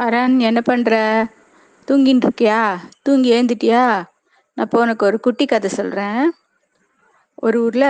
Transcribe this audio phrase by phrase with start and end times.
[0.00, 0.90] அரண் என்ன பண்ற?
[1.88, 2.58] தூங்கின்னு இருக்கியா
[3.06, 3.80] தூங்கி ஏந்திட்டியா
[4.56, 6.20] நான் இப்போ உனக்கு ஒரு குட்டி கதை சொல்கிறேன்
[7.38, 7.88] ஒரு ஊரில்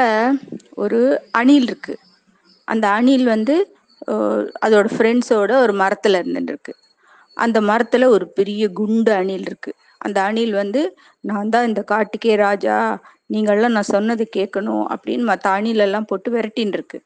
[0.74, 1.00] ஒரு
[1.30, 1.94] அணில் இருக்கு.
[2.68, 3.54] அந்த அணில் வந்து
[4.64, 6.72] அதோட ஃப்ரெண்ட்ஸோட ஒரு மரத்தில் இருந்துருக்கு
[7.36, 9.72] அந்த மரத்தில் ஒரு பெரிய குண்டு அணில் இருக்கு.
[10.00, 10.82] அந்த அணில் வந்து
[11.24, 12.78] நான் தான் இந்த காட்டுக்கே ராஜா.
[13.34, 16.98] நீங்கள்லாம் நான் சொன்னது கேட்கணும் அப்படின்னு மற்ற அணிலெல்லாம் போட்டு விரட்டின்னு இருக்கு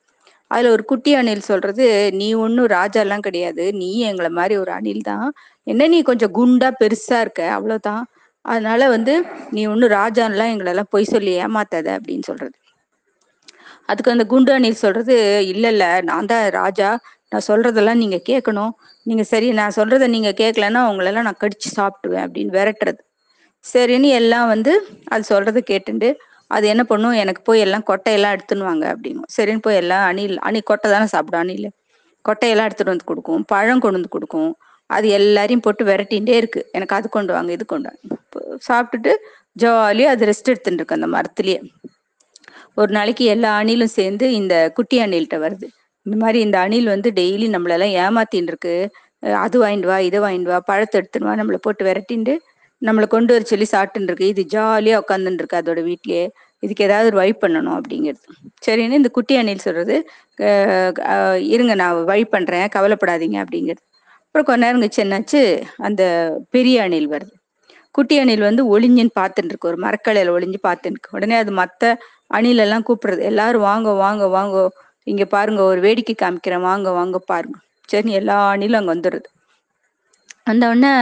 [0.52, 1.84] அதுல ஒரு குட்டி அணில் சொல்றது
[2.20, 3.64] நீ ஒன்றும் ராஜாலாம் கிடையாது.
[3.80, 5.28] நீ எங்களை மாதிரி ஒரு அணில் தான்.
[5.66, 7.42] என்ன நீ கொஞ்சம் குண்டா பெருசா இருக்க?
[7.56, 8.02] அவ்வளவுதான்.
[8.44, 9.14] அதனால வந்து
[9.50, 12.56] நீ ஒன்னும் ராஜான்லாம் எங்களெல்லாம் பொய் சொல்லி ஏமாத்தாத அப்படின்னு சொல்றது.
[13.88, 15.14] அதுக்கு அந்த குண்டு அணில் சொல்றது
[15.52, 16.90] இல்ல இல்ல நான் தான் ராஜா.
[17.30, 18.72] நான் சொல்றதெல்லாம் நீங்க கேட்கணும்.
[19.06, 23.00] நீங்க சரி நான் சொல்றத நீங்க கேட்கலன்னா உங்களெல்லாம் நான் கடிச்சு சாப்பிடுவேன் அப்படின்னு விரட்டுறது.
[23.64, 24.72] சரின்னு எல்லாம் வந்து
[25.08, 26.08] அது சொல்றத கேட்டுண்டு
[26.56, 27.16] அது என்ன பண்ணும்?
[27.22, 29.22] எனக்கு போய் எல்லாம் கொட்டையெல்லாம் எடுத்துன்னு வாங்க அப்படின்னு.
[29.36, 31.68] சரின்னு போய் எல்லாம் அணில் அணி கொட்டை தானே சாப்பிடும் அணில்
[32.24, 33.42] கொட்டையெல்லாம் எடுத்துட்டு வந்து கொடுக்கும்.
[33.52, 34.50] பழம் கொண்டு வந்து கொடுக்கும்.
[34.96, 36.60] அது எல்லாரையும் போட்டு விரட்டிகிட்டே இருக்கு.
[36.76, 38.18] எனக்கு அது கொண்டு வாங்க இது கொண்டு வாங்க.
[38.68, 39.12] சாப்பிட்டுட்டு
[39.62, 41.60] ஜாலியாக அது ரெஸ்ட் எடுத்துட்டு இருக்கு அந்த மரத்துலயே.
[42.80, 45.66] ஒரு நாளைக்கு எல்லா அணிலும் சேர்ந்து இந்த குட்டி அணில்கிட்ட வருது.
[46.06, 48.74] இந்த மாதிரி இந்த அணில் வந்து டெய்லி நம்மளெல்லாம் ஏமாத்தின்னு இருக்கு.
[49.44, 52.34] அது வாங்கிட்டு வா இதை வாங்கிட்டு வா பழத்தை எடுத்துன்னு வா நம்மளை போட்டு விரட்டிண்டு
[52.82, 56.24] நம்மளை கொண்டு வர சொல்லி சாப்பிட்டுருக்கு இது ஜாலியா உட்காந்துட்டு இருக்கு அதோட வீட்லயே.
[56.62, 58.20] இதுக்கு ஏதாவது ஒரு வழி பண்ணணும் அப்படிங்கிறது.
[58.66, 59.94] சரின்னு இந்த குட்டி அணில் சொல்றது.
[61.54, 62.66] இருங்க நான் வழி பண்றேன்.
[62.76, 63.82] கவலைப்படாதீங்க அப்படிங்கிறது.
[64.26, 65.40] அப்புறம் கொஞ்ச நேரம் கழிச்சு என்னாச்சு?
[65.88, 66.02] அந்த
[66.54, 67.32] பெரிய அணில் வருது.
[67.94, 69.70] குட்டி அணில் வந்து ஒளிஞ்சுன்னு பார்த்துட்டு இருக்கு.
[69.70, 71.14] ஒரு மரக்கலையில ஒளிஞ்சு பார்த்துட்டு இருக்கு.
[71.16, 71.82] உடனே அது மத்த
[72.36, 73.22] அணில் எல்லாம் கூப்பிடுறது.
[73.30, 74.56] எல்லாரும் வாங்க வாங்க வாங்க.
[75.06, 76.66] இங்க பாருங்க ஒரு வேடிக்கை காமிக்கிறேன்.
[76.70, 77.56] வாங்க வாங்க பாருங்க.
[77.88, 79.28] சரி எல்லா அணிலும் அங்க வந்துடுது.
[80.50, 80.92] அந்த உடனே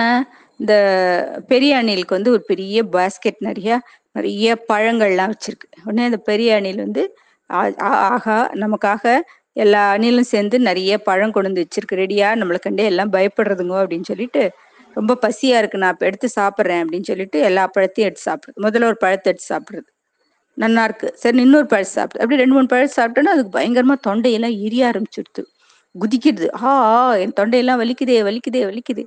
[0.61, 3.79] இந்த பெரிய அணிலுக்கு வந்து ஒரு பெரிய பாஸ்கெட் நிறையா
[4.13, 5.79] நிறைய பழங்கள்லாம் வச்சிருக்கு.
[5.85, 7.17] உடனே அந்த பெரிய அணில் வந்து
[7.51, 9.21] ஆ- ஆ- ஆகா நமக்காக
[9.53, 11.99] எல்லா அணிலும் சேர்ந்து நிறைய பழம் கொண்டு வந்து வச்சிருக்கு.
[11.99, 14.51] ரெடியா நம்மளை கண்டே எல்லாம் பயப்படுறதுங்க அப்படின்னு சொல்லிட்டு
[14.95, 18.63] ரொம்ப பசியா இருக்கு நான் இப்ப எடுத்து சாப்பிட்றேன் அப்படின்னு சொல்லிட்டு எல்லா பழத்தையும் எடுத்து சாப்பிடுறது.
[18.63, 19.97] முதல்ல ஒரு பழத்தை எடுத்து சாப்பிடுறது.
[20.55, 21.13] நல்லா இருக்கு.
[21.17, 25.45] சரி இன்னொரு பழம் சாப்பிட்டு அப்படி ரெண்டு மூணு பழம் சாப்பிட்டோன்னா அதுக்கு பயங்கரமா தொண்டையெல்லாம் எரிய ஆரம்பிச்சுடுது.
[26.01, 26.49] குதிக்கிடுது.
[26.63, 29.05] ஆ என் தொண்டையெல்லாம் வலிக்குதே வலிக்குதே வலிக்குது.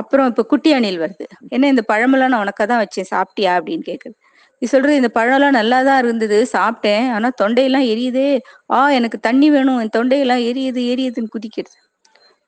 [0.00, 1.24] அப்புறம் இப்ப குட்டி அணில் வருது.
[1.48, 4.16] என்ன இந்த பழமெல்லாம் நான் உனக்கா தான் வச்சேன் சாப்பிட்டியா அப்படின்னு கேக்குது.
[4.62, 7.04] நீ சொல்றது இந்த பழம்லாம் நல்லா தான் இருந்தது சாப்பிட்டேன்.
[7.16, 8.28] ஆனா தொண்டையெல்லாம் எரியுதே.
[8.72, 9.80] ஆ எனக்கு தண்ணி வேணும்.
[9.80, 11.76] என் தொண்டையெல்லாம் எரியுது எரியுதுன்னு குதிக்கிறது.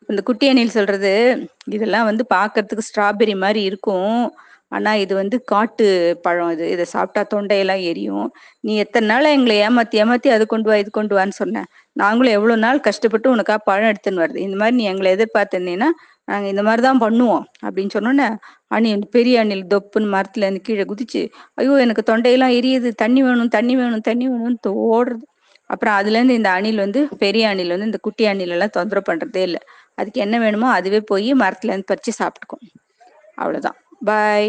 [0.09, 1.13] இந்த குட்டி அணில் சொல்றது
[1.69, 4.17] இதெல்லாம் வந்து பாக்குறதுக்கு ஸ்ட்ராபெரி மாதிரி இருக்கும்.
[4.73, 5.87] ஆனா இது வந்து காட்டு
[6.25, 6.65] பழம் இது.
[6.75, 8.29] இதை சாப்பிட்டா தொண்டையெல்லாம் எரியும்.
[8.67, 11.69] நீ எத்தனை நாள் எங்களை ஏமாத்தி ஏமாத்தி அது கொண்டு வா இது கொண்டு வான்னு சொன்னேன்.
[11.97, 15.91] நாங்களும் எவ்வளவு நாள் கஷ்டப்பட்டு உனக்கா பழம் எடுத்துன்னு வருது இந்த மாதிரி நீ எங்களை எதிர்பார்த்திருந்தீங்கன்னா
[16.31, 18.27] நாங்க இந்த மாதிரி தான் பண்ணுவோம் அப்படின்னு சொன்னோன்னே
[18.77, 21.23] அணி பெரிய அணில் தொப்புன்னு மரத்துல இருந்து கீழே குதிச்சு
[21.61, 22.91] ஐயோ எனக்கு தொண்டையெல்லாம் எரியுது.
[23.03, 25.27] தண்ணி வேணும் தண்ணி வேணும் தண்ணி வேணும்னு ஓடுறது
[25.71, 29.43] அப்புறம் அதுல இருந்து இந்த அணில் வந்து பெரிய அணில் வந்து இந்த குட்டி அணில் எல்லாம் தொந்தரவு பண்றதே
[29.49, 29.61] இல்லை.
[30.01, 32.65] அதுக்கு என்ன வேணுமோ அதுவே போய் மரத்துல இருந்து பறிச்சு சாப்பிட்டுக்கும்.
[33.43, 33.80] அவ்வளவுதான்.
[34.01, 34.49] பாய்